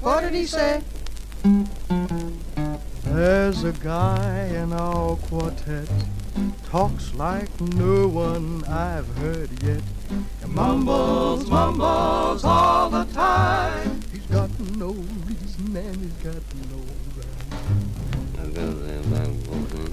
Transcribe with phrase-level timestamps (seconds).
[0.00, 0.80] What did he say?
[3.04, 5.90] There's a guy in our quartet
[6.70, 9.82] talks like no one I've heard yet.
[10.08, 14.00] He mumbles, mumbles all the time.
[14.10, 14.92] He's got no
[15.28, 16.78] reason and he's got no
[17.16, 17.60] rhyme.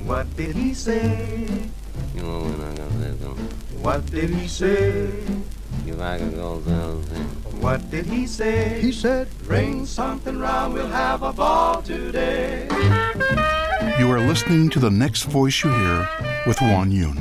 [0.08, 1.48] What did he say?
[2.16, 3.18] You know when I got that
[3.82, 5.10] What did he say?
[7.60, 8.80] What did he say?
[8.80, 12.68] He said, Bring something round, we'll have a ball today.
[13.98, 16.08] You are listening to The Next Voice You Hear
[16.46, 17.18] with Juan Yun.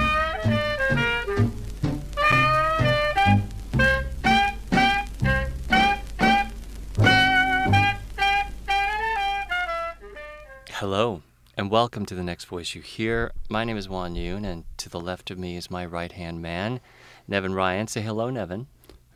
[10.69, 11.23] Hello,
[11.57, 13.33] and welcome to The Next Voice You Hear.
[13.49, 16.43] My name is Juan Yun, and to the left of me is my right hand
[16.43, 16.81] man,
[17.27, 17.87] Nevin Ryan.
[17.87, 18.67] Say hello, Nevin.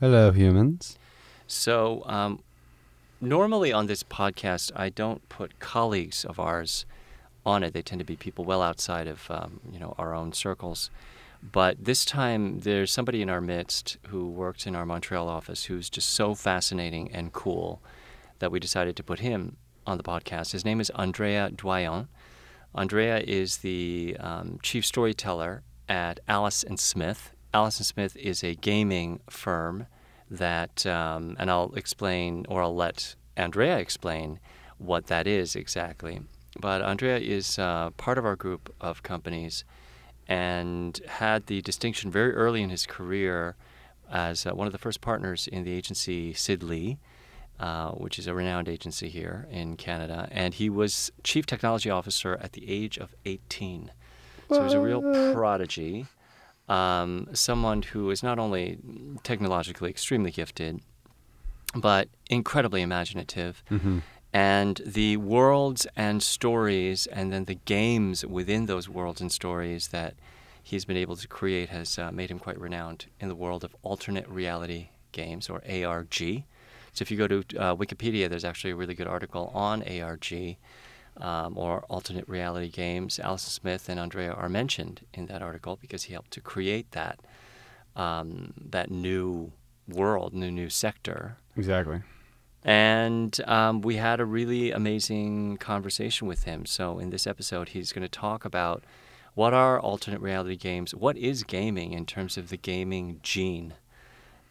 [0.00, 0.96] Hello, humans.
[1.52, 2.44] So, um,
[3.20, 6.86] normally on this podcast, I don't put colleagues of ours
[7.44, 7.74] on it.
[7.74, 10.90] They tend to be people well outside of um, you know our own circles.
[11.42, 15.90] But this time, there's somebody in our midst who works in our Montreal office who's
[15.90, 17.82] just so fascinating and cool
[18.38, 19.56] that we decided to put him
[19.88, 20.52] on the podcast.
[20.52, 22.06] His name is Andrea Doyon.
[22.76, 27.32] Andrea is the um, chief storyteller at Alice and Smith.
[27.52, 29.88] Alice and Smith is a gaming firm
[30.30, 34.38] that, um, and I'll explain, or I'll let Andrea explain
[34.78, 36.20] what that is exactly.
[36.58, 39.64] But Andrea is uh, part of our group of companies
[40.26, 43.56] and had the distinction very early in his career
[44.10, 46.98] as uh, one of the first partners in the agency Sid Lee,
[47.58, 50.28] uh, which is a renowned agency here in Canada.
[50.30, 53.92] And he was chief technology officer at the age of 18.
[54.48, 55.00] So he was a real
[55.32, 56.06] prodigy,
[56.70, 58.78] um, someone who is not only
[59.24, 60.80] technologically extremely gifted,
[61.74, 63.62] but incredibly imaginative.
[63.70, 63.98] Mm-hmm.
[64.32, 70.14] And the worlds and stories, and then the games within those worlds and stories that
[70.62, 73.74] he's been able to create has uh, made him quite renowned in the world of
[73.82, 76.44] alternate reality games, or ARG.
[76.92, 80.56] So if you go to uh, Wikipedia, there's actually a really good article on ARG
[81.20, 83.18] um, or alternate reality games.
[83.18, 86.90] Alice and Smith and Andrea are mentioned in that article because he helped to create
[86.92, 87.20] that
[87.96, 89.52] um, that new
[89.88, 91.36] world, new new sector.
[91.56, 92.02] Exactly.
[92.62, 96.66] And um, we had a really amazing conversation with him.
[96.66, 98.84] So in this episode, he's going to talk about
[99.34, 103.74] what are alternate reality games, what is gaming in terms of the gaming gene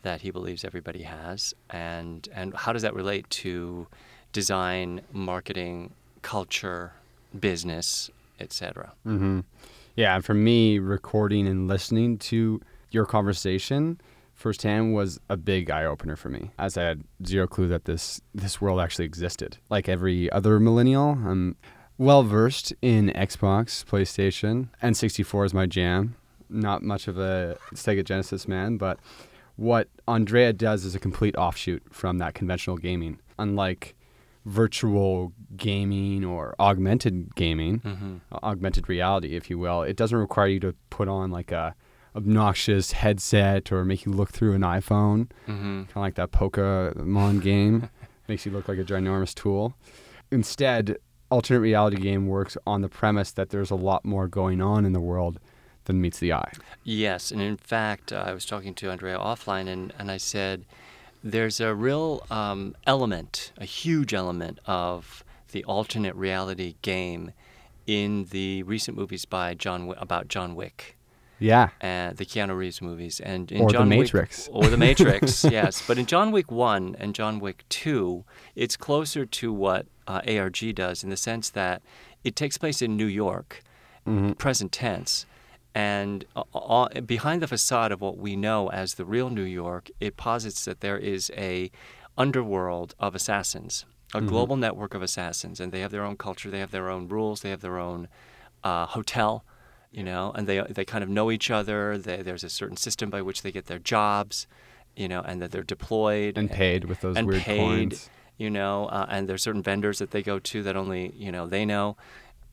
[0.02, 3.88] that he believes everybody has, and and how does that relate to
[4.32, 6.94] design, marketing, culture,
[7.38, 8.10] business,
[8.40, 8.94] etc.
[9.06, 9.42] Mm-hmm.
[9.96, 14.00] Yeah, and for me, recording and listening to your conversation
[14.40, 18.22] firsthand was a big eye opener for me, as I had zero clue that this
[18.34, 19.58] this world actually existed.
[19.70, 21.58] Like every other millennial, I'm
[21.98, 26.16] well versed in Xbox, PlayStation, N64 is my jam.
[26.50, 28.98] Not much of a Sega Genesis man, but
[29.56, 33.20] what Andrea does is a complete offshoot from that conventional gaming.
[33.38, 33.94] Unlike
[34.50, 38.16] virtual gaming or augmented gaming, Mm-hmm.
[38.44, 41.76] augmented reality, if you will, it doesn't require you to put on like a
[42.16, 45.84] obnoxious headset or make you look through an iPhone, Mm-hmm.
[45.84, 47.90] kind of like that Pokemon game,
[48.28, 49.76] makes you look like a ginormous tool.
[50.32, 50.98] Instead,
[51.32, 54.94] alternate reality game works on the premise that there's a lot more going on in
[54.94, 55.40] the world
[55.86, 56.52] than meets the eye.
[56.84, 60.66] Yes, and in fact, uh, I was talking to Andrea offline, and, and I said
[61.24, 67.32] there's a real um, element, a huge element of the alternate reality game
[67.88, 70.96] in the recent movies by John Wi- about John Wick.
[71.42, 71.70] Yeah.
[71.82, 74.50] the Keanu Reeves movies, and in Or The John Wick- Matrix.
[74.52, 75.82] or the Matrix, yes.
[75.88, 78.26] But in John Wick One and John Wick Two,
[78.56, 81.82] it's closer to what uh, ARG does in the sense that
[82.26, 83.64] it takes place in New York,
[84.38, 85.26] present tense,
[85.76, 90.18] and uh, behind the facade of what we know as the real New York, it
[90.18, 91.72] posits that there is a
[92.18, 96.60] underworld of assassins, a global network of assassins, and they have their own culture, they
[96.60, 98.08] have their own rules, they have their own
[98.64, 99.44] uh, hotel
[99.92, 101.98] you know, and they they kind of know each other.
[101.98, 104.46] They, there's a certain system by which they get their jobs,
[104.96, 108.10] you know, and that they're deployed And paid with those and weird paid, coins.
[108.38, 111.48] you know, uh, and there's certain vendors that they go to that only you know
[111.48, 111.98] they know,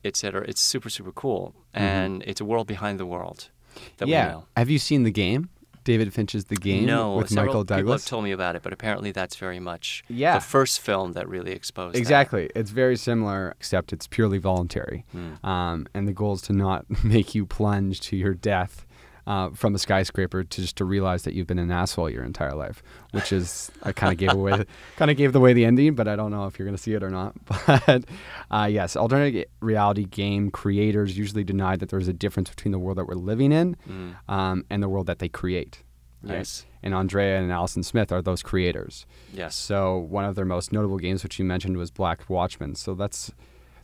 [0.07, 0.45] et cetera.
[0.49, 3.51] It's super super cool, and it's a world behind the world
[3.99, 4.09] that Mm-hmm.
[4.09, 4.27] yeah.
[4.27, 4.45] we know.
[4.57, 5.51] Have you seen the game?
[5.85, 8.03] David Fincher's The Game no, with Michael people Douglas.
[8.05, 10.35] have told me about it, but apparently that's very much Yeah.
[10.35, 11.99] the first film that really exposed that.
[12.01, 12.51] Exactly.
[12.57, 15.05] It's very similar, except it's purely voluntary.
[15.13, 15.47] Hmm.
[15.47, 18.86] Um, and the goal is to not make you plunge to your death
[19.27, 22.55] uh, from a skyscraper to just to realize that you've been an asshole your entire
[22.55, 24.65] life, which is I kind of gave away
[24.97, 26.95] kind of gave away the ending, but I don't know if you're going to see
[26.95, 27.35] it or not.
[27.67, 28.05] But
[28.51, 32.99] uh, yes, alternate reality game creators usually deny that there's a difference between the world
[32.99, 34.15] that we're living in Mm.
[34.29, 35.83] um, and the world that they create.
[36.23, 36.39] right?
[36.39, 36.65] Yes.
[36.83, 39.07] And Andrea and Alice and Smith are those creators.
[39.33, 39.57] Yes.
[39.57, 42.77] So one of their most notable games, which you mentioned, was Black Watchmen.
[42.77, 43.33] So let's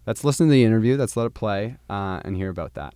[0.06, 0.96] let's listen to the interview.
[0.96, 2.94] Let's let it play uh, and hear about that.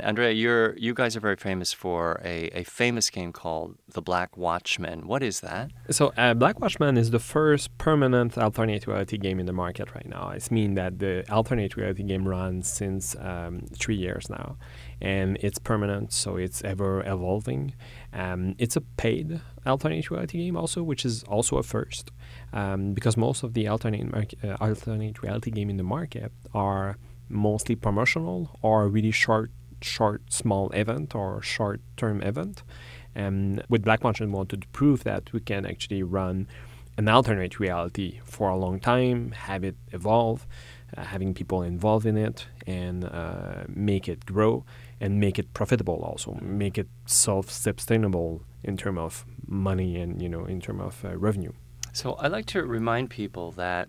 [0.00, 4.36] Andrea, you're you guys are very famous for a, a famous game called The Black
[4.36, 5.06] Watchmen.
[5.06, 5.70] What is that?
[5.90, 10.08] So, uh, Black Watchmen is the first permanent alternate reality game in the market right
[10.08, 10.30] now.
[10.30, 14.56] It's mean that the alternate reality game runs since um, three years now,
[15.00, 17.74] and it's permanent, so it's ever evolving.
[18.12, 22.10] Um, it's a paid alternate reality game also, which is also a first,
[22.52, 26.96] um, because most of the alternate uh, alternate reality game in the market are
[27.28, 29.50] mostly promotional or really short
[29.84, 32.62] short small event or short term event.
[33.14, 36.48] And with Black Watchmen, we wanted to prove that we can actually run
[36.96, 40.46] an alternate reality for a long time, have it evolve,
[40.96, 44.64] uh, having people involved in it, and uh, make it grow
[45.00, 46.02] and make it profitable.
[46.02, 51.16] Also, make it self-sustainable in terms of money and you know in terms of uh,
[51.16, 51.52] revenue.
[51.92, 53.88] So I like to remind people that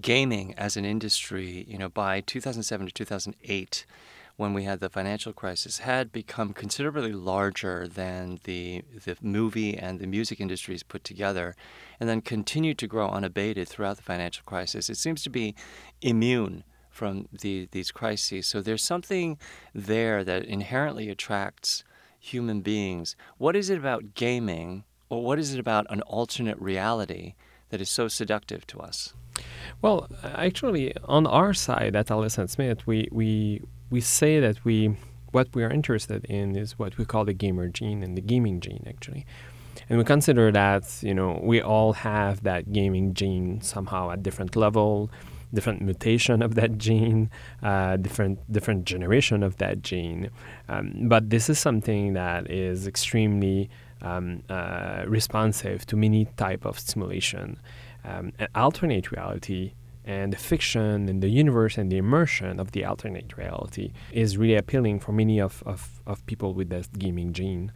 [0.00, 3.86] gaming as an industry, you know, by 2007 to 2008,
[4.40, 10.00] when we had the financial crisis, had become considerably larger than the the movie and
[10.00, 11.54] the music industries put together,
[12.00, 14.88] and then continued to grow unabated throughout the financial crisis.
[14.88, 15.54] It seems to be
[16.00, 18.46] immune from the, these crises.
[18.46, 19.38] So there's something
[19.74, 21.84] there that inherently attracts
[22.18, 23.16] human beings.
[23.36, 27.34] What is it about gaming, or what is it about an alternate reality
[27.68, 29.12] that is so seductive to us?
[29.82, 34.96] Well, actually, on our side at Alice and Smith, we, we we say that we
[35.32, 38.60] what we are interested in is what we call the gamer gene and the gaming
[38.60, 39.26] gene actually.
[39.88, 44.56] And we consider that, you know, we all have that gaming gene somehow at different
[44.56, 45.10] level,
[45.54, 47.30] different mutation of that gene,
[47.62, 50.30] uh, different different generation of that gene.
[50.68, 53.70] Um, but this is something that is extremely
[54.02, 57.58] um, uh, responsive to many type of stimulation.
[58.04, 59.74] Um, alternate reality
[60.04, 64.56] and the fiction and the universe and the immersion of the alternate reality is really
[64.56, 67.72] appealing for many of, of, of people with that gaming gene.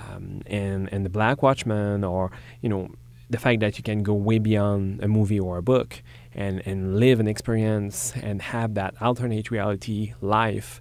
[0.00, 2.30] Um, and, and the Black Watchmen, or,
[2.60, 2.88] you know,
[3.30, 6.02] the fact that you can go way beyond a movie or a book
[6.34, 10.80] and, and live an experience and have that alternate reality life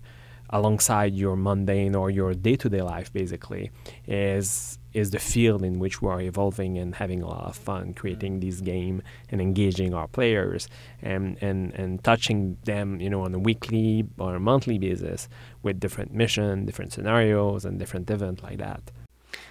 [0.49, 3.71] alongside your mundane or your day-to-day life basically
[4.07, 7.93] is is the field in which we are evolving and having a lot of fun
[7.93, 10.67] creating this game and engaging our players
[11.01, 15.29] and, and, and touching them you know on a weekly or a monthly basis
[15.61, 18.81] with different mission different scenarios and different events like that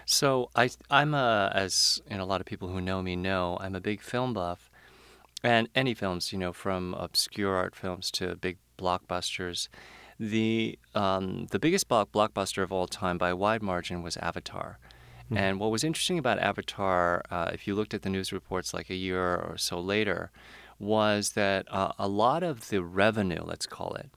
[0.04, 3.74] So I, I'm a, as know, a lot of people who know me know, I'm
[3.74, 4.70] a big film buff,
[5.42, 9.68] and any films, you know, from obscure art films to big blockbusters.
[10.18, 14.78] The um, the biggest block, blockbuster of all time by a wide margin was Avatar.
[15.34, 18.88] And what was interesting about Avatar, uh, if you looked at the news reports like
[18.90, 20.30] a year or so later,
[20.78, 24.08] was that uh, a lot of the revenue, let's call it,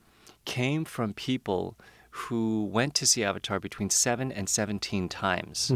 [0.46, 1.75] came from people
[2.12, 5.72] who went to see Avatar between seven and seventeen times.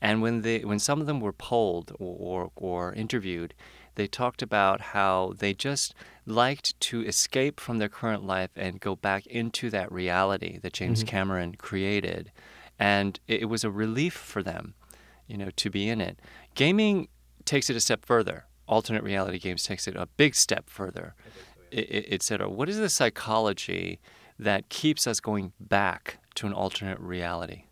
[0.00, 3.52] and when they, when some of them were polled or, or, or interviewed,
[3.94, 5.94] they talked about how they just
[6.26, 11.00] liked to escape from their current life and go back into that reality that James
[11.00, 11.08] mm-hmm.
[11.08, 12.30] Cameron created.
[12.78, 14.74] And it, it was a relief for them,
[15.26, 16.18] you know, to be in it.
[16.54, 17.08] Gaming
[17.44, 18.46] takes it a step further.
[18.66, 21.14] Alternate reality games takes it a big step further,
[21.72, 22.48] etc.
[22.48, 24.00] What is the psychology
[24.38, 27.64] that keeps us going back to an alternate reality?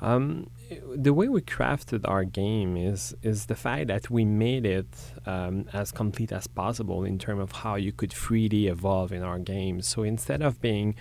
[0.00, 0.50] Um,
[0.94, 4.88] the way we crafted our game is is the fact that we made it
[5.26, 9.38] um, as complete as possible in terms of how you could freely evolve in our
[9.38, 9.82] game.
[9.82, 10.94] So instead of being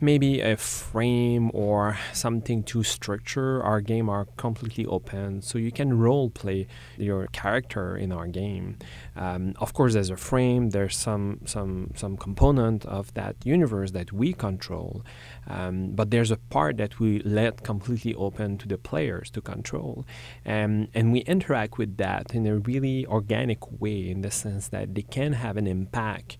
[0.00, 5.42] maybe a frame or something to structure our game are completely open.
[5.42, 8.78] So you can role play your character in our game.
[9.16, 14.12] Um, of course there's a frame there's some some some component of that universe that
[14.12, 15.04] we control
[15.48, 20.04] um, but there's a part that we let completely open to the players to control.
[20.44, 24.94] Um, and we interact with that in a really organic way in the sense that
[24.94, 26.36] they can have an impact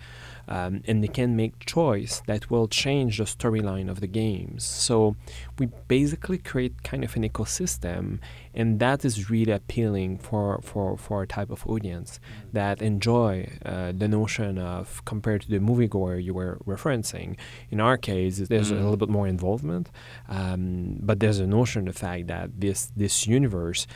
[0.48, 4.64] um, and they can make choice that will change the storyline of the games.
[4.64, 5.16] So
[5.58, 8.18] we basically create kind of an ecosystem,
[8.54, 12.20] and that is really appealing for for for a type of audience
[12.52, 17.36] that enjoy uh, the notion of compared to the moviegoer you were referencing.
[17.70, 18.82] In our case, there's a Mm.
[18.82, 19.90] little bit more involvement,
[20.28, 23.86] um, but there's a notion, of the fact that this this universe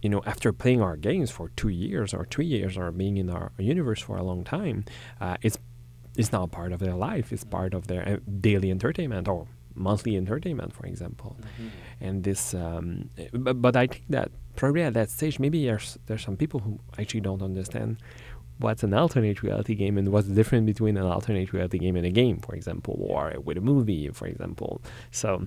[0.00, 3.28] you know, after playing our games for two years or three years or being in
[3.28, 4.84] our universe for a long time,
[5.20, 5.58] uh, it's
[6.18, 7.32] it's now part of their life.
[7.32, 11.36] It's part of their uh, daily entertainment or monthly entertainment, for example.
[12.00, 16.22] And this, um, but, but I think that probably at that stage, maybe there's there's
[16.22, 17.98] some people who actually don't understand
[18.58, 22.04] what's an alternate reality game and what's the difference between an alternate reality game and
[22.04, 24.82] a game, for example, or with a movie, for example.
[25.12, 25.46] So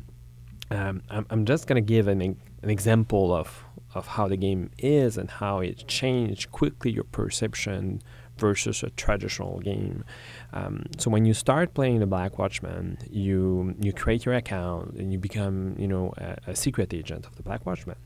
[0.72, 5.18] um, I'm, I'm just gonna give an, an example of of how the game is
[5.18, 8.02] and how it changed quickly your perception
[8.42, 10.04] versus a traditional game.
[10.52, 15.08] Um, so when you start playing the Black Watchmen, you you create your account and
[15.14, 17.98] you become you know a, a secret agent of the Black Watchmen.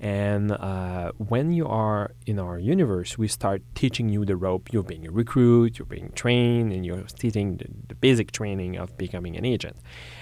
[0.00, 4.64] And uh, when you are in our universe, we start teaching you the rope.
[4.72, 8.96] You're being a recruit, you're being trained, and you're taking the, the basic training of
[9.04, 9.76] becoming an agent.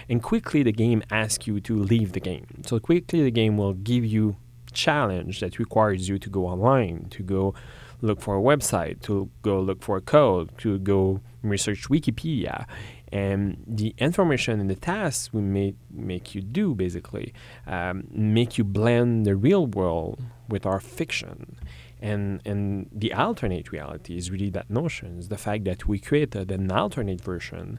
[0.09, 2.47] And quickly, the game asks you to leave the game.
[2.69, 4.37] So quickly, the game will give you
[4.75, 7.55] challenge that requires you to go online, to go
[8.01, 12.67] look for a website, to go look for a code, to go research Wikipedia.
[13.13, 17.33] And the information and the tasks we make, make you do basically
[17.67, 21.57] um, make you blend the real world with our fiction.
[22.01, 26.51] And, and the alternate reality is really that notion, is the fact that we created
[26.51, 27.79] an alternate version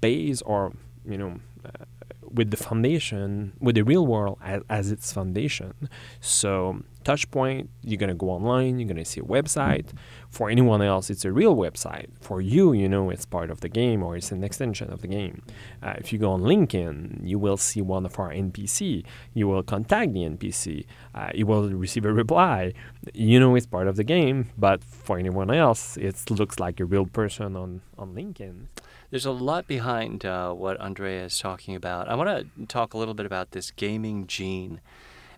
[0.00, 0.74] based or,
[1.04, 1.84] you know, uh,
[2.32, 5.74] with the foundation, with the real world as, as its foundation.
[6.20, 9.88] So, Touchpoint, you're to go online, you're to see a website.
[10.30, 12.08] For anyone else, it's a real website.
[12.20, 15.08] For you, you know, it's part of the game or it's an extension of the
[15.08, 15.42] game.
[15.82, 19.04] Uh, if you go on LinkedIn, you will see one of our NPC.
[19.34, 20.86] You will contact the NPC.
[21.14, 22.72] Uh, you will receive a reply.
[23.12, 26.84] You know, it's part of the game, but for anyone else, it looks like a
[26.84, 28.66] real person on, on LinkedIn.
[29.12, 32.08] There's a lot behind uh, what Andrea is talking about.
[32.08, 34.80] I want to talk a little bit about this gaming gene,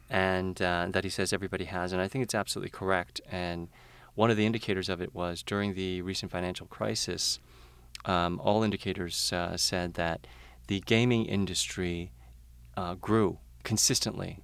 [0.09, 3.21] and uh, that he says everybody has, and I think it's absolutely correct.
[3.29, 3.67] And
[4.15, 7.41] one of the indicators of it was during the recent financial crisis.
[8.05, 10.29] Um, all indicators uh, said that
[10.69, 12.13] the gaming industry
[12.77, 14.39] uh, grew consistently,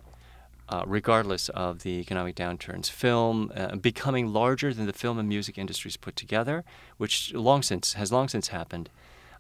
[0.68, 2.90] uh, regardless of the economic downturns.
[2.90, 6.64] Film uh, becoming larger than the film and music industries put together,
[6.96, 8.90] which long since has long since happened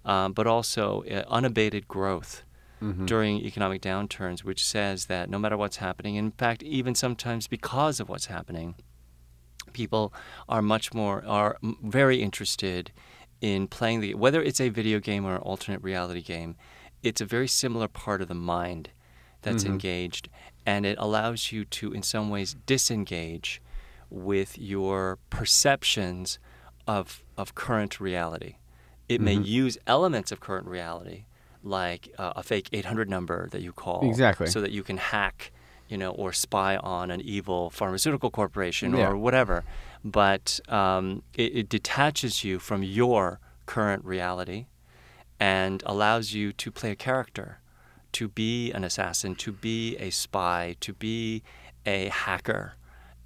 [0.04, 2.44] um, but also uh, unabated growth
[2.82, 3.06] Mhm.
[3.06, 8.00] during economic downturns, which says that no matter what's happening, in fact, even sometimes because
[8.00, 8.74] of what's happening,
[9.72, 10.12] people
[10.48, 12.90] are much more are very interested
[13.40, 16.56] in playing the whether it's a video game or an alternate reality game.
[17.02, 18.90] It's a very similar part of the mind
[19.42, 19.70] that's Mhm.
[19.70, 20.28] engaged,
[20.66, 23.62] and it allows you to, in some ways, disengage
[24.10, 26.38] with your perceptions
[26.86, 28.56] of of current reality.
[29.10, 29.44] It may Mhm.
[29.46, 31.24] use elements of current reality,
[31.64, 34.46] like uh, a fake 800 number that you call, Exactly.
[34.46, 35.50] so that you can hack,
[35.88, 39.08] you know, or spy on an evil pharmaceutical corporation Yeah.
[39.08, 39.64] or whatever.
[40.04, 44.66] But um, it, it detaches you from your current reality
[45.40, 47.58] and allows you to play a character,
[48.12, 51.42] to be an assassin, to be a spy, to be
[51.84, 52.74] a hacker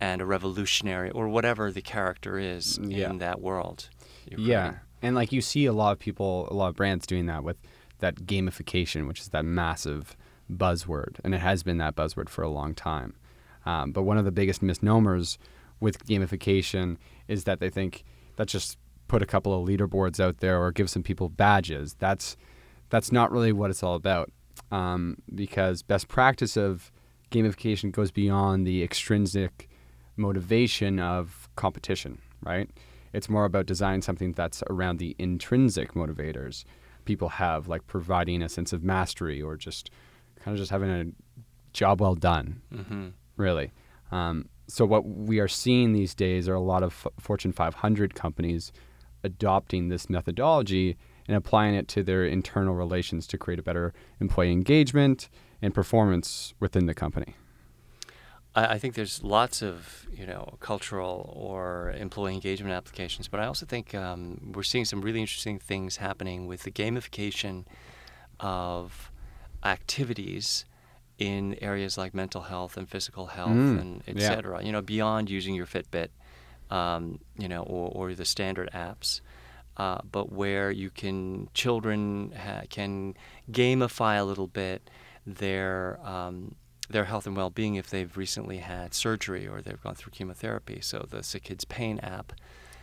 [0.01, 3.11] and a revolutionary, or whatever the character is Yeah.
[3.11, 3.91] in that world.
[4.27, 4.75] Yeah.
[5.05, 7.59] And like you see a lot of people, a lot of brands doing that with
[7.99, 10.17] that gamification, which is that massive
[10.51, 11.17] buzzword.
[11.23, 13.15] And it has been that buzzword for a long time.
[13.67, 15.39] Um, but one of the biggest misnomers
[15.79, 16.97] with gamification
[17.29, 18.03] is that they think
[18.37, 21.97] that's just put a couple of leaderboards out there or give some people badges.
[21.99, 22.39] That's
[22.89, 24.33] that's not really what it's all about.
[24.73, 26.91] Um, because best practice of
[27.31, 29.69] gamification goes beyond the extrinsic
[30.17, 32.71] motivation of competition, right?
[33.15, 36.65] It's more about designing something that's around the intrinsic motivators
[37.05, 39.91] people have, like providing a sense of mastery or just
[40.41, 41.05] kind of just having a
[41.73, 43.73] job well done, hmm really.
[44.13, 48.15] Um, so what we are seeing these days are a lot of F- Fortune 500
[48.15, 48.73] companies
[49.25, 54.53] adopting this methodology and applying it to their internal relations to create a better employee
[54.53, 55.29] engagement
[55.61, 57.35] and performance within the company.
[58.55, 63.47] I, I think there's lots of you know cultural or employee engagement applications, but I
[63.47, 67.65] also think um, we're seeing some really interesting things happening with the gamification
[68.41, 69.11] of
[69.63, 70.65] activities
[71.19, 74.29] in areas like mental health and physical health Mm, and et yeah.
[74.29, 74.63] cetera.
[74.65, 76.09] You know, beyond using your Fitbit,
[76.71, 79.21] um, you know, or, or the standard apps.
[79.77, 83.15] uh, but where you can children ha- can
[83.51, 84.89] gamify a little bit
[85.27, 86.55] their um,
[86.91, 90.81] their health and well-being if they've recently had surgery or they've gone through chemotherapy.
[90.83, 92.33] So the Sick Kids Pain app,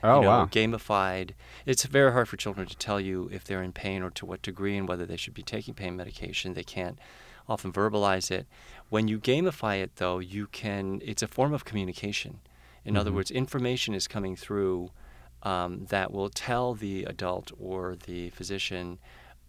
[0.04, 0.46] Oh you know, wow.
[0.46, 1.32] gamified.
[1.66, 4.42] It's very hard for children to tell you if they're in pain or to what
[4.42, 6.54] degree and whether they should be taking pain medication.
[6.54, 6.98] They can't
[7.48, 8.48] often verbalize it.
[8.90, 11.02] When you gamify it, though, you can.
[11.04, 12.40] It's a form of communication.
[12.84, 13.16] In other Mhm.
[13.16, 14.92] words, information is coming through
[15.44, 19.00] um, that will tell the adult or the physician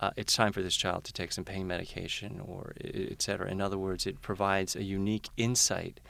[0.03, 3.49] uh, it's time for this child to take some pain medication or et cetera.
[3.51, 6.01] In other words, it provides a unique insight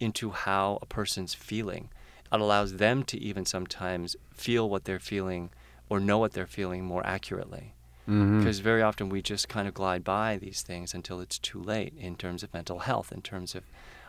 [0.00, 1.88] into how a person's feeling.
[2.32, 5.50] It allows them to even sometimes feel what they're feeling
[5.88, 7.66] or know what they're feeling more accurately.
[8.08, 8.38] Mhm.
[8.38, 11.94] Because very often we just kind of glide by these things until it's too late
[11.96, 13.62] in terms of mental health, in terms of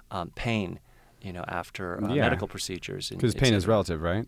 [0.10, 0.80] um, pain,
[1.22, 2.22] you know, after uh, Yeah.
[2.22, 3.10] medical procedures.
[3.10, 4.28] Because pain is relative, right?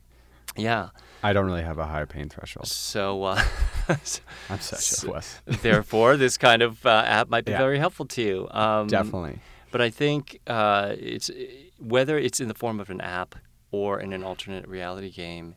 [0.56, 0.89] Yeah.
[1.22, 2.68] I don't really have a high pain threshold.
[2.68, 3.41] So, uh,
[4.03, 5.41] so I'm such So- a wuss.
[5.62, 7.58] therefore, this kind of uh, app might be Yeah.
[7.58, 8.48] very helpful to you.
[8.51, 9.39] Um, Definitely.
[9.72, 11.29] But I think uh, it's
[11.77, 13.36] whether it's in the form of an app
[13.72, 15.56] or in an alternate reality game,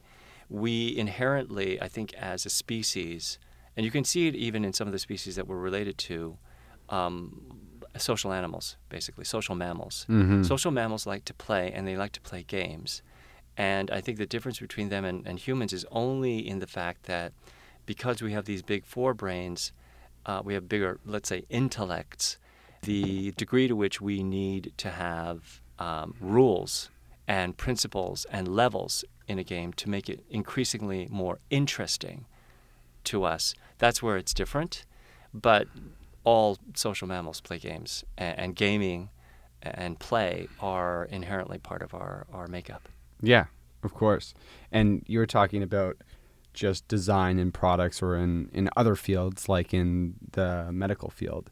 [0.50, 3.38] we inherently, I think, as a species,
[3.74, 6.36] and you can see it even in some of the species that we're related to,
[6.90, 7.58] um,
[7.96, 10.04] social animals, basically social mammals.
[10.10, 10.44] Mhm.
[10.44, 13.02] Social mammals like to play, and they like to play games.
[13.56, 17.04] And I think the difference between them and, and humans is only in the fact
[17.04, 17.32] that
[17.84, 19.72] because we have these big forebrains,
[20.24, 22.38] uh, we have bigger, let's say, intellects,
[22.82, 26.90] the degree to which we need to have um, rules
[27.28, 32.26] and principles and levels in a game to make it increasingly more interesting
[33.04, 34.84] to us, that's where it's different.
[35.32, 35.66] But
[36.24, 39.10] all social mammals play games, and, and gaming
[39.62, 42.88] and play are inherently part of our, our makeup.
[43.22, 43.46] Yeah,
[43.82, 44.34] of course.
[44.70, 45.96] And you were talking about
[46.52, 51.50] just design in products or in, in other fields, like in the medical field.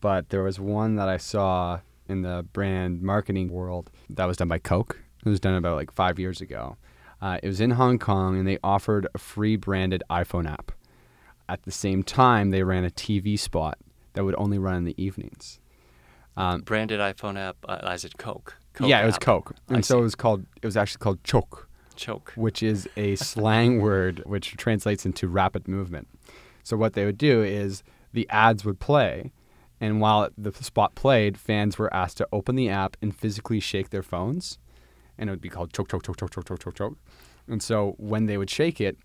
[0.00, 4.48] But there was one that I saw in the brand marketing world that was done
[4.48, 5.00] by Coke.
[5.24, 6.76] It was done about like five years ago.
[7.20, 10.72] Uh, it was in Hong Kong, and they offered a free branded iPhone app.
[11.48, 13.78] At the same time, they ran a TV spot
[14.14, 15.60] that would only run in the evenings.
[16.36, 18.56] Um, Branded iPhone app, uh, as it Coke.
[18.74, 19.18] Coke yeah, it was.
[19.18, 19.98] Coke, I and so see.
[19.98, 20.46] it was called.
[20.62, 21.68] It was actually called Chok.
[21.94, 22.32] Chok.
[22.36, 26.08] which is a slang word which translates into rapid movement.
[26.62, 27.82] So what they would do is
[28.12, 29.32] the ads would play,
[29.80, 33.90] and while the spot played, fans were asked to open the app and physically shake
[33.90, 34.58] their phones,
[35.18, 36.96] and it would be called choke, choke, choke, choke, choke, choke, choke, choke.
[37.48, 38.96] And so when they would shake it,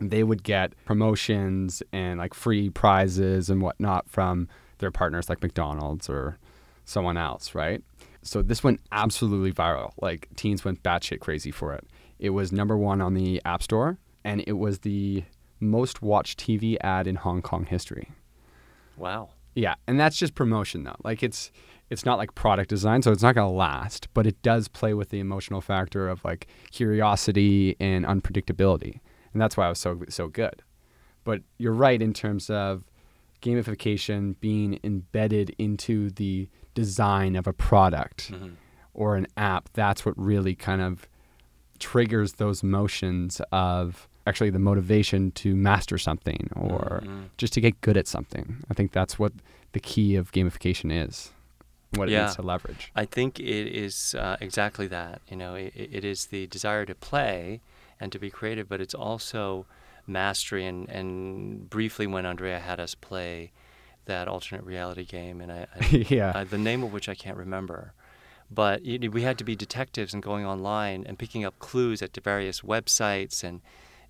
[0.00, 6.08] they would get promotions and like free prizes and whatnot from their partners like McDonald's
[6.08, 6.38] or
[6.84, 7.82] someone else, right?
[8.22, 9.92] So this went absolutely viral.
[10.00, 11.84] Like teens went batshit crazy for it.
[12.18, 15.24] It was number one on the App Store, and it was the
[15.60, 18.10] most watched TV ad in Hong Kong history.
[18.96, 19.30] Wow.
[19.54, 20.96] Yeah, and that's just promotion though.
[21.02, 21.50] Like it's
[21.90, 25.10] it's not like product design, so it's not gonna last, but it does play with
[25.10, 29.00] the emotional factor of like curiosity and unpredictability,
[29.32, 30.62] and that's why it was so so good.
[31.24, 32.84] But you're right in terms of
[33.42, 36.48] gamification being embedded into the
[36.82, 38.52] design of a product Mhm.
[38.94, 39.68] or an app.
[39.72, 41.08] That's what really kind of
[41.78, 47.24] triggers those motions of actually the motivation to master something or Mhm.
[47.36, 48.46] just to get good at something.
[48.70, 49.32] I think that's what
[49.72, 51.32] the key of gamification is,
[51.96, 52.24] what it Yeah.
[52.24, 52.92] needs to leverage.
[52.94, 55.20] I think it is uh, exactly that.
[55.30, 57.60] You know, it, it is the desire to play
[58.00, 59.66] and to be creative, but it's also
[60.06, 60.64] mastery.
[60.66, 63.50] And, and briefly, when Andrea had us play
[64.08, 66.32] that alternate reality game, and I, I yeah.
[66.34, 67.92] uh, the name of which I can't remember.
[68.50, 72.20] But we had to be detectives and going online and picking up clues at the
[72.20, 73.60] various websites and,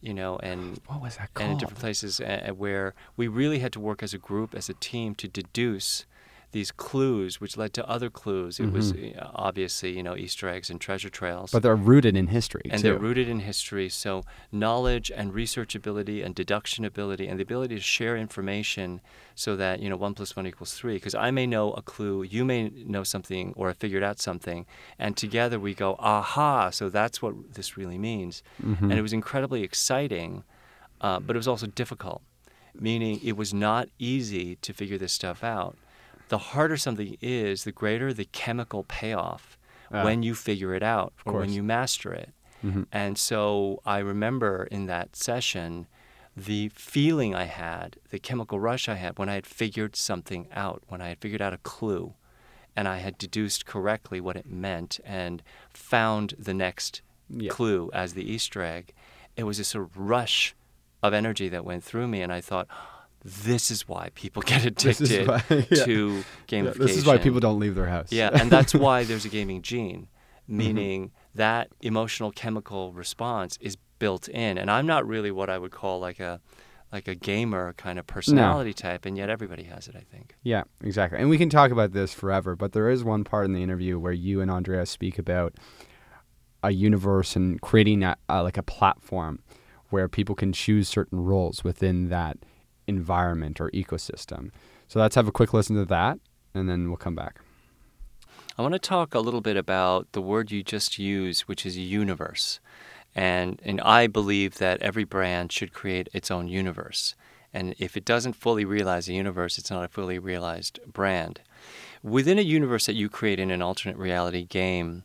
[0.00, 1.44] you know, and what was that called?
[1.44, 2.20] and in different places
[2.56, 6.06] where we really had to work as a group, as a team, to deduce
[6.52, 8.58] these clues, which led to other clues.
[8.58, 11.50] It was uh, obviously, you know, Easter eggs and treasure trails.
[11.50, 11.56] Mm-hmm.
[11.56, 12.88] but they're rooted in history and too.
[12.88, 13.88] they're rooted in history.
[13.88, 19.00] So knowledge and research ability and deduction ability and the ability to share information
[19.34, 20.94] so that, you know, one plus one equals three.
[20.94, 24.64] Because I may know a clue, you may know something or have figured out something,
[24.98, 28.42] and together we go, aha, so that's what this really means.
[28.62, 28.82] Mhm.
[28.82, 30.44] And it was incredibly exciting,
[31.00, 32.22] uh, but it was also difficult,
[32.74, 35.76] meaning it was not easy to figure this stuff out.
[36.28, 39.56] The harder something is, the greater the chemical payoff
[39.90, 40.04] Ah.
[40.04, 42.30] when you figure it out or when you master it.
[42.62, 42.86] Mhm.
[42.92, 45.86] And so I remember in that session
[46.36, 50.82] the feeling I had, the chemical rush I had when I had figured something out,
[50.88, 52.14] when I had figured out a clue
[52.76, 57.50] and I had deduced correctly what it meant and found the next Yeah.
[57.50, 58.92] clue as the Easter egg.
[59.36, 60.54] It was this sort of rush
[61.02, 62.68] of energy that went through me, and I thought,
[63.44, 65.84] this is why people get addicted why- yeah.
[65.84, 68.10] to Yeah, this is why people don't leave their house.
[68.12, 70.08] Yeah, and that's why there's a gaming gene,
[70.48, 70.56] Mm-hmm.
[70.58, 74.56] meaning that emotional chemical response is built in.
[74.56, 76.40] And I'm not really what I would call like a
[76.90, 79.94] like a gamer kind of personality type, and yet everybody has it.
[79.94, 80.34] I think.
[80.42, 81.18] Yeah, exactly.
[81.18, 83.98] And we can talk about this forever, but there is one part in the interview
[83.98, 85.52] where you and Andrea speak about
[86.62, 89.40] a universe and creating a, uh, like a platform
[89.90, 92.38] where people can choose certain roles within that
[92.88, 94.51] environment or ecosystem.
[94.88, 96.18] So let's have a quick listen to that,
[96.55, 97.40] and then we'll come back.
[98.59, 101.79] I want to talk a little bit about the word you just used, which is
[101.79, 102.59] universe.
[103.14, 107.14] And, and I believe that every brand should create its own universe.
[107.53, 111.40] And if it doesn't fully realize a universe, it's not a fully realized brand.
[112.03, 115.05] Within a universe that you create in an alternate reality game,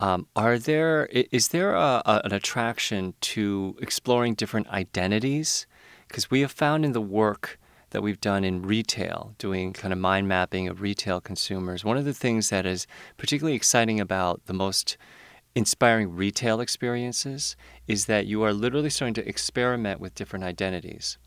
[0.00, 5.66] um, are there is there a, a, an attraction to exploring different identities?
[6.14, 7.58] Because we have found in the work
[7.90, 12.04] that we've done in retail, doing kind of mind mapping of retail consumers, one of
[12.04, 14.96] the things that is particularly exciting about the most
[15.56, 17.56] inspiring retail experiences
[17.88, 21.18] is that you are literally starting to experiment with different identities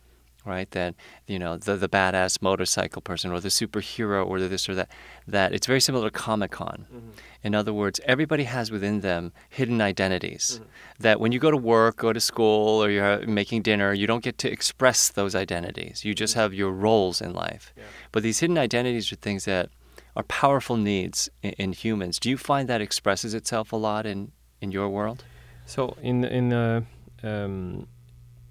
[0.48, 0.96] right that
[1.28, 4.90] you know the the badass motorcycle person or the superhero or the this or that
[5.28, 6.86] that it's very similar to comic-con.
[7.44, 10.62] In other words everybody has within them hidden identities
[11.00, 14.24] that when you go to work go to school or you're making dinner you don't
[14.24, 16.06] get to express those identities.
[16.06, 17.74] You just have your roles in life.
[18.12, 19.70] But these hidden identities are things that
[20.16, 22.20] are powerful needs in, in humans.
[22.20, 24.32] Do you find that expresses itself a lot in
[24.62, 25.24] in your world?
[25.66, 26.82] So in in uh,
[27.24, 27.88] um,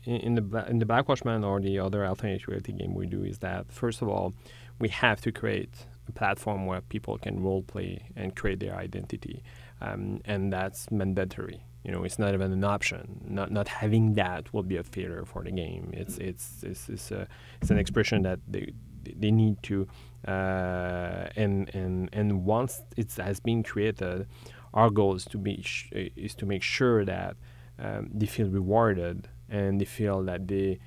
[0.07, 3.39] in, the in the Black Watchmen or the other alternate reality game we do is
[3.39, 4.35] that first of all
[4.79, 9.43] we have to create a platform where people can role play and create their identity,
[9.81, 11.65] um, and that's mandatory.
[11.83, 13.21] You know, it's not even an option.
[13.27, 15.91] Not not having that will be a failure for the game.
[15.93, 17.27] It's it's it's it's, a,
[17.61, 18.73] it's an expression that they
[19.05, 19.87] they need to
[20.27, 24.27] uh, and and and once it has been created,
[24.75, 27.37] our goal is to be sh- is to make sure that
[27.79, 30.79] um, they feel rewarded and they feel that they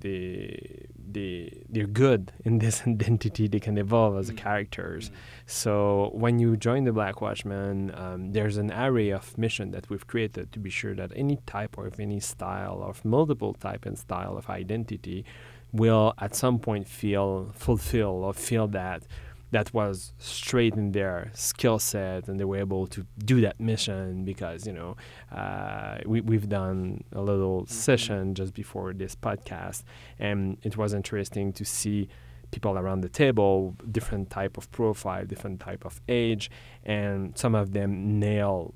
[0.00, 3.48] they they they're good in this identity.
[3.48, 5.10] They can evolve as characters.
[5.46, 10.06] So when you join the Black Watchmen, um, there's an array of mission that we've
[10.06, 14.36] created to be sure that any type or any style of multiple type and style
[14.36, 15.24] of identity
[15.72, 19.02] will at some point feel fulfilled or feel that
[19.50, 24.24] that was straight in their skill set and they were able to do that mission
[24.24, 24.96] because you know
[25.32, 29.82] uh, we, we've done a little session just before this podcast
[30.18, 32.08] and it was interesting to see
[32.50, 36.50] people around the table different type of profile different type of age
[36.84, 38.74] and some of them nail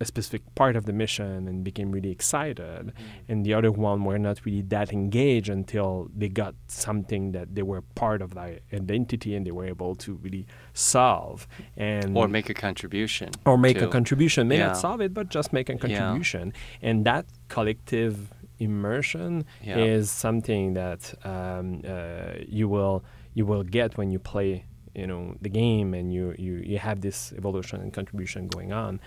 [0.00, 2.92] a specific part of the mission and became really excited
[3.28, 7.62] and the other one were not really that engaged until they got something that they
[7.62, 12.48] were part of their identity and they were able to really solve and or make
[12.50, 14.66] a contribution or make a contribution may Yeah.
[14.68, 15.78] not solve it but just make a Yeah.
[15.78, 18.14] contribution and that collective
[18.58, 19.78] immersion Yeah.
[19.78, 23.04] is something that um, uh, you will
[23.34, 26.98] you will get when you play you know the game and you, you, you have
[27.02, 28.98] this evolution and contribution going on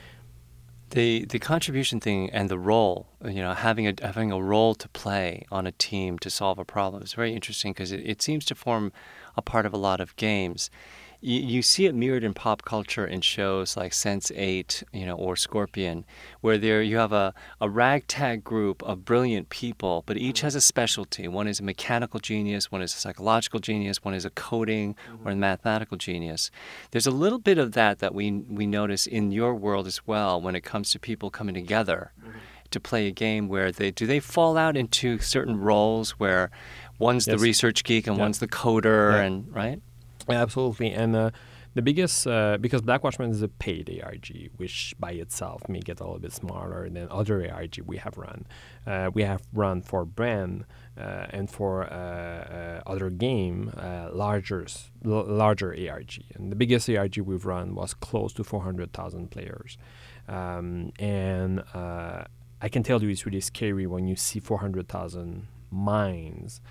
[0.92, 4.88] the the contribution thing and the role you know having a having a role to
[4.90, 8.46] play on a team to solve a problem is very interesting because it, it seems
[8.46, 8.92] to form
[9.36, 10.70] a part of a lot of games
[11.22, 15.16] you, you see it mirrored in pop culture in shows like sense 8 you know
[15.16, 16.06] or scorpion
[16.42, 20.48] where there you have a, a ragtag group of brilliant people but each mm-hmm.
[20.48, 24.26] has a specialty one is a mechanical genius one is a psychological genius one is
[24.26, 25.28] a coding or mm-hmm.
[25.30, 26.52] a mathematical genius
[26.92, 30.40] there's a little bit of that that we we notice in your world as well
[30.40, 32.38] when it comes to people coming together mm-hmm.
[32.72, 36.50] to play a game where they do they fall out into certain roles where
[36.98, 37.38] one's Yes.
[37.38, 38.24] the research geek and Yeah.
[38.24, 39.22] one's the coder Yeah.
[39.24, 39.82] and right
[40.30, 40.92] Absolutely.
[40.92, 41.32] And uh,
[41.76, 46.00] the biggest, uh, because Black Watchmen is a paid ARG, which by itself may get
[46.00, 48.46] a little bit smaller than other ARG we have run.
[48.88, 50.66] Uh, we have run for brand
[50.98, 53.72] uh, and for uh, uh, other game
[54.12, 54.66] larger,
[55.06, 56.24] l- larger ARG.
[56.34, 59.78] And the biggest ARG we've run was close to 400,000 players.
[60.28, 61.64] Um, and
[62.62, 66.62] I can tell you it's really scary when you see 400,000 minds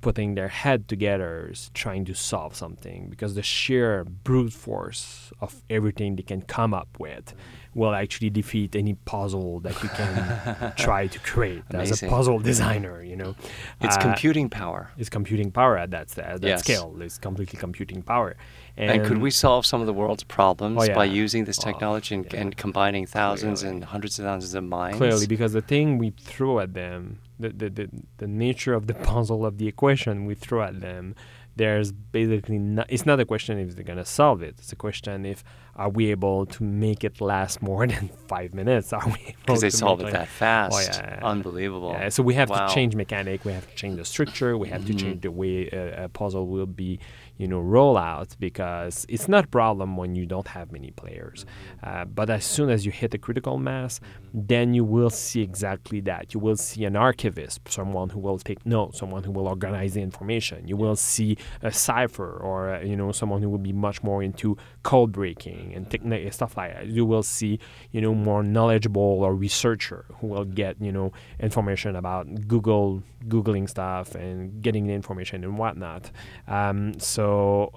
[0.00, 6.16] putting their head together trying to solve something because the sheer brute force of everything
[6.16, 7.34] they can come up with
[7.74, 13.00] will actually defeat any puzzle that you can try to create as a puzzle designer.
[13.02, 13.36] You know,
[13.80, 14.90] It's Uh, computing power.
[14.98, 16.60] It's computing power at that at that Yes.
[16.60, 16.96] scale.
[17.00, 18.36] It's completely computing power.
[18.76, 22.14] And, could we solve some of the world's problems Oh, by using this Oh, technology
[22.16, 22.40] and, yeah.
[22.40, 23.76] and combining thousands Clearly.
[23.76, 24.96] and hundreds of thousands of minds?
[24.96, 28.94] clearly because the thing we throw at them the, the, the, the nature of the
[28.94, 31.14] puzzle of the equation we throw at them
[31.56, 34.76] there's basically not it's not a question if they're going to solve it it's a
[34.76, 35.42] question if
[35.74, 39.60] are we able to make it last more than five minutes are we able Because
[39.60, 40.74] they solve it like- that fast.
[40.74, 41.26] Oh, yeah, yeah.
[41.26, 41.90] Unbelievable.
[41.92, 42.66] yeah, so we have Wow.
[42.68, 45.00] to change mechanic we have to change the structure we have to Mhm.
[45.00, 47.00] change the way a, a puzzle will be
[47.40, 51.46] you know roll out because it's not a problem when you don't have many players
[51.82, 54.00] uh, but as soon as you hit a critical mass
[54.32, 56.34] then you will see exactly that.
[56.34, 60.02] You will see an archivist, someone who will take notes, someone who will organize the
[60.02, 60.68] information.
[60.68, 64.22] You will see a cipher, or uh, you know, someone who will be much more
[64.22, 66.86] into code breaking and techni- stuff like that.
[66.86, 67.58] You will see,
[67.90, 73.68] you know, more knowledgeable or researcher who will get you know information about Google, googling
[73.68, 76.10] stuff and getting the information and whatnot.
[76.46, 77.29] Um, so,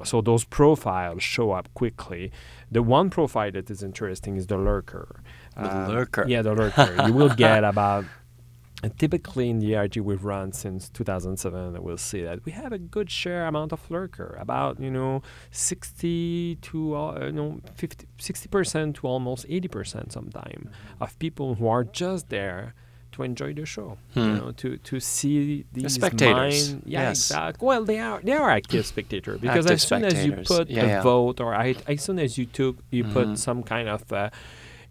[0.04, 2.32] so those profiles show up quickly.
[2.76, 5.10] The one profile that is interesting is the lurker.
[5.56, 6.26] The Um, lurker.
[6.34, 6.92] Yeah, the lurker.
[7.08, 8.06] you will get about
[9.04, 11.82] typically in the ARG we've run since 2007.
[11.82, 16.58] We'll see that we have a good share amount of lurker, about you know 60
[16.62, 21.68] to uh, you know 50, 60 percent to almost 80 percent sometime of people who
[21.68, 22.74] are just there
[23.13, 24.38] to enjoy the show, you Hmm.
[24.38, 26.56] know, to to see these spectators.
[26.73, 27.17] mind- yeah, Yes.
[27.32, 27.65] exactly.
[27.67, 30.84] Well, they are they are active spectator because Active as soon as you put Yeah,
[30.84, 31.02] a yeah.
[31.04, 33.13] vote or I, as soon as you took you Mhm.
[33.17, 34.30] put some kind of uh,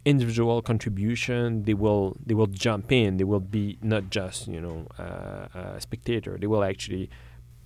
[0.05, 3.17] individual contribution, they will they will jump in.
[3.19, 6.33] They will be not just you know uh, a spectator.
[6.41, 7.07] They will actually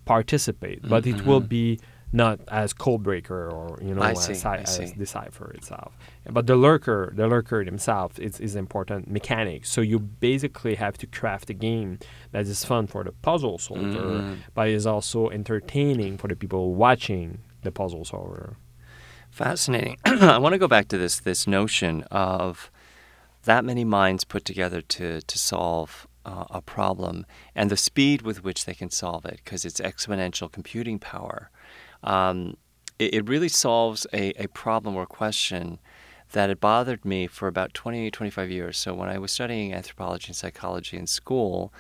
[0.05, 1.49] participate, but it will Mhm.
[1.49, 1.79] be
[2.13, 5.93] not as code breaker or you know I as, see, I as decipher itself.
[6.31, 9.65] But the lurker, the lurker himself is, is important mechanic.
[9.67, 11.99] So you basically have to craft a game
[12.33, 14.39] that is fun for the puzzle solver, Mhm.
[14.55, 18.57] but is also entertaining for the people watching the puzzle solver.
[19.31, 19.99] Fascinating.
[20.05, 22.71] I want to go back to this this notion of
[23.45, 28.43] that many minds put together to to solve uh, a problem and the speed with
[28.43, 31.51] which they can solve it because it's exponential computing power.
[32.03, 32.57] Um,
[32.99, 35.79] it, it really solves a, a problem or question
[36.37, 38.77] that had bothered me for about 20, 25 years.
[38.77, 41.73] So when I was studying anthropology and psychology in school,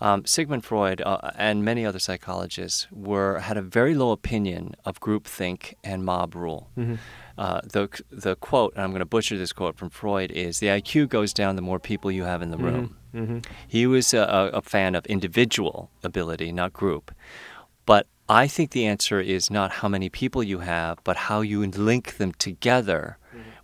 [0.00, 4.98] um, Sigmund Freud uh, and many other psychologists were had a very low opinion of
[4.98, 6.70] groupthink and mob rule.
[7.38, 10.66] Uh, the the quote, and I'm going to butcher this quote from Freud, is the
[10.66, 12.96] IQ goes down the more people you have in the room.
[13.14, 13.38] Mm-hmm.
[13.68, 17.14] He was a a fan of individual ability, not group.
[17.86, 21.64] But I think the answer is not how many people you have, but how you
[21.64, 23.18] link them together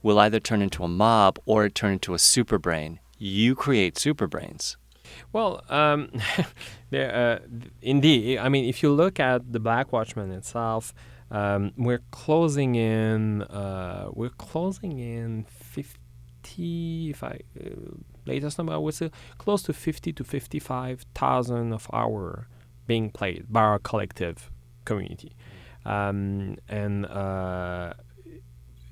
[0.07, 3.01] will either turn into a mob or turn into a super brain.
[3.19, 4.77] You create super brains.
[5.33, 6.13] Well, um,
[6.91, 7.39] there, uh,
[7.83, 8.39] indeed.
[8.39, 10.95] I mean, if you look at the Black Watchmen itself,
[11.33, 13.43] um, we're closing in.
[13.43, 17.11] Uh, we're closing in fifty.
[17.11, 17.71] If I uh,
[18.27, 22.47] latest number, I would say close to fifty to fifty-five thousand of our
[22.87, 24.53] being played by our collective
[24.85, 25.33] community,
[25.85, 27.07] um, and.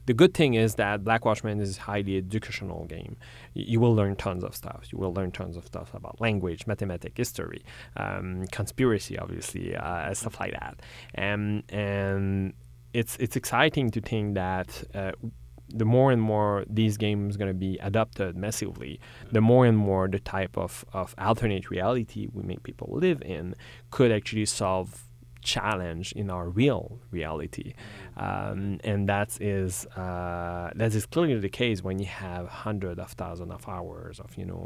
[0.06, 3.16] The good thing is that Black Watchmen is a highly educational game.
[3.54, 4.86] You will learn tons of stuff.
[4.92, 7.64] You will learn tons of stuff about language, mathematics, history,
[7.96, 10.80] um, conspiracy, obviously, uh, stuff like that.
[11.14, 12.54] And and
[12.92, 14.84] it's it's exciting to think that.
[14.94, 15.12] Uh,
[15.68, 19.00] the more and more these games going to be adopted massively,
[19.32, 23.54] the more and more the type of, of alternate reality we make people live in
[23.90, 25.08] could actually solve
[25.44, 27.74] challenge in our real reality,
[28.16, 33.10] um, and that is uh, that is clearly the case when you have hundreds of
[33.12, 34.62] thousands of hours of you know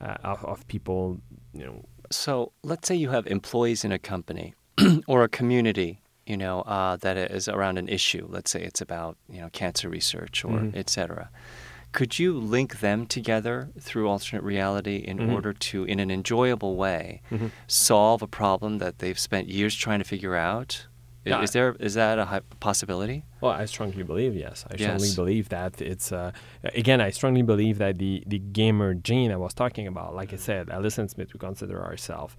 [0.00, 1.20] uh, of, of people
[1.52, 4.54] you know So let's say you have employees in a company
[5.06, 5.90] or a community,
[6.26, 8.24] you know, uh, that is around an issue.
[8.36, 10.72] Let's say it's about you know cancer research or Mhm.
[10.80, 11.26] et cetera.
[11.92, 15.32] Could you link them together through alternate reality in Mhm.
[15.32, 17.50] order to, in an enjoyable way, Mhm.
[17.66, 20.86] solve a problem that they've spent years trying to figure out?
[21.24, 21.42] Yeah.
[21.42, 23.24] Is there is that a possibility?
[23.42, 24.64] Well, I strongly believe yes.
[24.70, 26.30] I strongly believe that it's uh,
[26.74, 27.00] again.
[27.00, 30.68] I strongly believe that the the gamer gene I was talking about, like I said,
[30.70, 32.36] at Alice and Smith, we consider ourselves.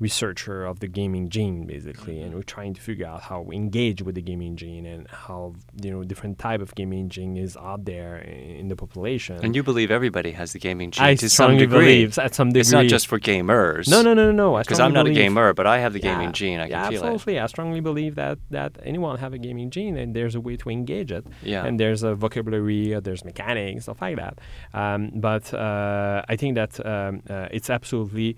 [0.00, 4.00] Researcher of the gaming gene basically and we're trying to figure out how we engage
[4.02, 7.84] with the gaming gene and how you know different type of gaming gene is out
[7.84, 11.56] there in the population And you believe everybody has the gaming gene i to some
[11.56, 11.78] degree.
[12.04, 13.88] believe at some degree it's not just for gamers.
[13.88, 16.28] no no no no no Because I'm not a gamer, but I have the gaming
[16.28, 16.58] Yeah, gene.
[16.60, 17.40] I can yeah, feel absolutely.
[17.40, 20.70] I strongly believe that that anyone have a gaming gene, and there's a way to
[20.70, 21.24] engage it.
[21.42, 21.64] Yeah.
[21.66, 24.38] And there's a vocabulary, uh, there's mechanics, stuff like that.
[24.74, 28.36] Um, but uh, I think that um, uh, it's absolutely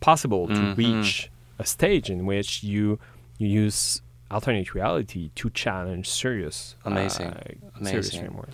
[0.00, 0.76] possible to Mhm.
[0.76, 2.98] reach a stage in which you
[3.38, 7.28] you use alternate reality to challenge serious, Amazing.
[7.28, 7.40] uh,
[7.84, 8.20] serious Amazing.
[8.20, 8.50] framework.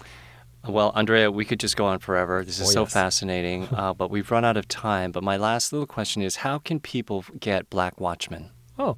[0.69, 2.45] Well, Andrea, we could just go on forever.
[2.45, 2.93] This is Oh, so yes.
[2.93, 5.11] fascinating, uh, but we've run out of time.
[5.11, 8.51] But my last little question is how can people get Black Watchmen?
[8.79, 8.97] Oh,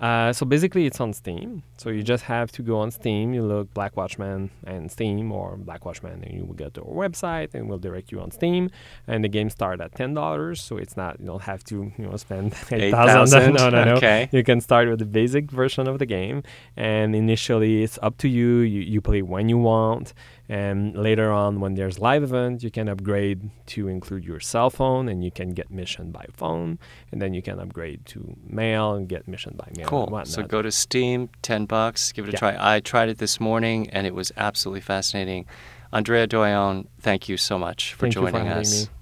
[0.00, 1.62] uh, so basically it's on Steam.
[1.78, 5.56] So you just have to go on Steam, you look Black Watchmen and Steam or
[5.56, 8.70] Black Watchmen, and you will get to our website and we'll direct you on Steam.
[9.06, 12.06] And the game start at ten dollars, so it's not you don't have to you
[12.06, 13.54] know spend eight thousand.
[13.54, 13.56] 8,000?
[13.56, 13.94] No, no, no.
[13.94, 14.28] Okay.
[14.32, 16.42] You can start with the basic version of the game,
[16.76, 18.58] and initially it's up to you.
[18.58, 20.12] You you play when you want.
[20.48, 25.08] And later on, when there's live event, you can upgrade to include your cell phone,
[25.08, 26.78] and you can get mission by phone,
[27.10, 29.88] and then you can upgrade to mail and get mission by mail.
[29.88, 30.16] Cool.
[30.16, 30.28] And.
[30.28, 32.38] So go to Steam, 10 bucks, give it a Yeah.
[32.38, 32.76] try.
[32.76, 35.46] I tried it this morning and it was absolutely fascinating.
[35.92, 38.86] Andrea Doyon, thank you so much for Thank you for joining having us.
[38.86, 38.92] me.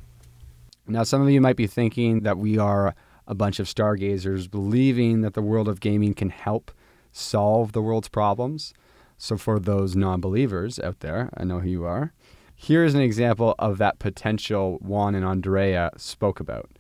[0.86, 2.94] Now, some of you might be thinking that we are
[3.26, 6.70] a bunch of stargazers believing that the world of gaming can help
[7.10, 8.74] solve the world's problems.
[9.16, 12.12] So, for those non believers out there, I know who you are,
[12.54, 16.70] here's an example of that potential Juan and Andrea spoke about.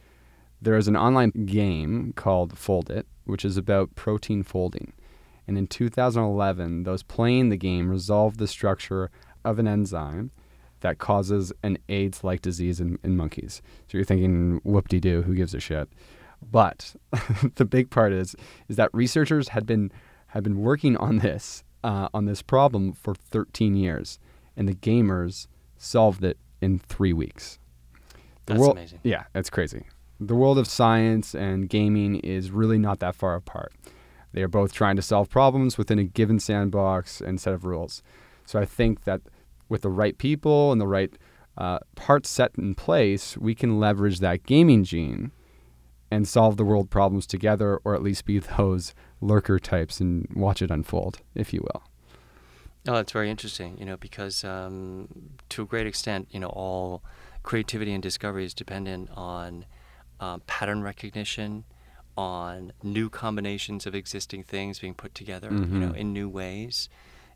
[0.60, 4.92] There is an online game called Foldit, which is about protein folding.
[5.46, 9.10] And in 2011, those playing the game resolved the structure
[9.44, 10.30] of an enzyme
[10.80, 13.62] that causes an AIDS like disease in, in monkeys.
[13.88, 15.88] So you're thinking, whoop de doo, who gives a shit?
[16.42, 16.94] But
[17.54, 18.36] the big part is
[18.68, 19.90] is that researchers had been
[20.28, 24.18] had been working on this uh, on this problem for 13 years,
[24.56, 27.58] and the gamers solved it in three weeks.
[28.46, 29.00] The That's world, amazing.
[29.04, 29.84] Yeah, that's crazy.
[30.18, 33.72] The world of science and gaming is really not that far apart.
[34.32, 38.02] They are both trying to solve problems within a given sandbox and set of rules.
[38.46, 39.20] So I think that
[39.68, 41.12] with the right people and the right
[41.56, 45.32] uh, parts set in place, we can leverage that gaming gene
[46.10, 50.60] and solve the world problems together, or at least be those lurker types and watch
[50.62, 51.82] it unfold, if you will.
[52.86, 55.08] Oh, that's very interesting, you know, because um,
[55.48, 57.02] to a great extent, you know, all
[57.42, 59.64] creativity and discovery is dependent on
[60.20, 61.64] um, pattern recognition,
[62.16, 66.88] on new combinations of existing things being put together, you know, in new ways.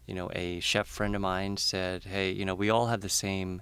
[0.07, 3.09] You know, a chef friend of mine said, "Hey, you know, we all have the
[3.09, 3.61] same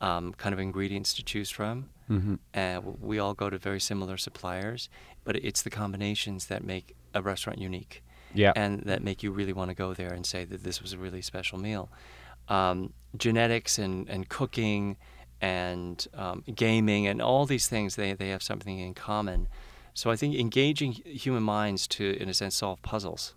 [0.00, 2.34] um, kind of ingredients to choose from, Mm-hmm.
[2.54, 4.88] and we all go to very similar suppliers,
[5.26, 8.02] but it's the combinations that make a restaurant unique."
[8.34, 8.52] Yeah.
[8.54, 10.98] and that make you really want to go there and say that this was a
[10.98, 11.88] really special meal.
[12.48, 14.98] Um, genetics and, and cooking
[15.40, 19.48] and um, gaming and all these things, they, they have something in common.
[19.94, 23.34] So I think engaging human minds to, in a sense, solve puzzles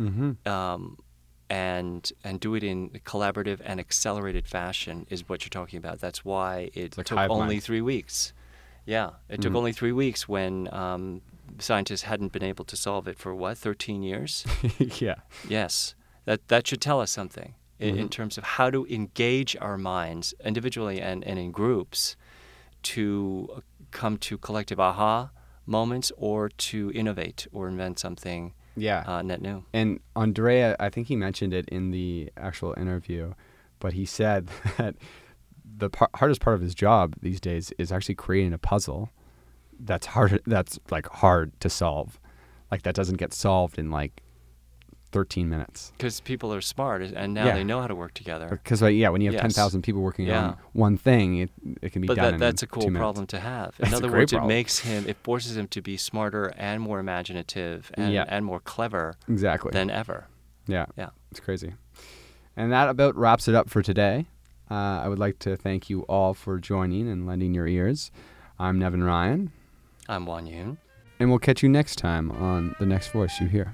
[0.00, 0.48] mm-hmm.
[0.48, 0.98] um,
[1.48, 6.00] and and do it in a collaborative and accelerated fashion is what you're talking about.
[6.00, 7.62] That's why it like took only mind.
[7.62, 8.32] three weeks.
[8.86, 9.56] Yeah, it took Mhm.
[9.56, 11.22] only three weeks when um,
[11.58, 14.44] scientists hadn't been able to solve it for what 13 years.
[15.00, 15.16] yeah.
[15.48, 15.94] Yes,
[16.26, 18.10] that that should tell us something in, in Mhm.
[18.10, 22.16] terms of how to engage our minds individually and, and in groups
[22.82, 25.30] to uh, come to collective aha
[25.66, 29.02] moments or to innovate or invent something Yeah.
[29.06, 29.64] uh, net new.
[29.72, 33.32] And Andrea, I think he mentioned it in the actual interview,
[33.78, 34.94] but he said that
[35.76, 39.10] the par- hardest part of his job these days is actually creating a puzzle
[39.80, 42.18] that's hard that's like hard to solve.
[42.70, 44.20] Like that doesn't get solved in like
[45.12, 45.92] 13 minutes.
[45.96, 47.54] Because people are smart and now Yeah.
[47.54, 48.48] they know how to work together.
[48.50, 49.42] Because like, yeah, when you have Yes.
[49.42, 50.42] 10,000 people working Yeah.
[50.48, 51.50] on one thing, it,
[51.82, 53.76] it can be But done that, that's a cool problem to have.
[53.78, 56.98] In a other words, it makes him, it forces him to be smarter and more
[56.98, 58.24] imaginative and, Yeah.
[58.26, 59.70] and more clever Exactly.
[59.70, 60.26] than ever.
[60.66, 60.86] Yeah.
[60.96, 61.10] Yeah.
[61.30, 61.74] It's crazy.
[62.56, 64.26] And that about wraps it up for today.
[64.70, 64.74] Uh,
[65.04, 68.10] I would like to thank you all for joining and lending your ears.
[68.58, 69.52] I'm Nevin Ryan,
[70.08, 70.78] I'm Wan Yun.
[71.18, 73.72] and we'll catch you next time on The Next Voice You Hear.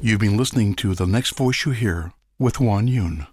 [0.00, 3.26] You've been listening to The Next Voice You Hear with Juan Yun.